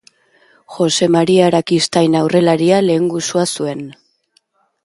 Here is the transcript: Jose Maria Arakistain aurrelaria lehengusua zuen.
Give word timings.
Jose 0.77 1.07
Maria 1.15 1.43
Arakistain 1.49 2.19
aurrelaria 2.23 2.83
lehengusua 2.89 3.49
zuen. 3.59 3.89